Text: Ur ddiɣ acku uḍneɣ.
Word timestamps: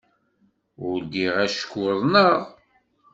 Ur 0.87 0.95
ddiɣ 1.01 1.35
acku 1.45 1.79
uḍneɣ. 1.89 2.39